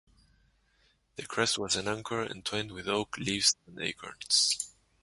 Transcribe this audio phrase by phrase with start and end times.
[1.15, 4.73] The crest was an anchor entwined with oak leaves and acorns.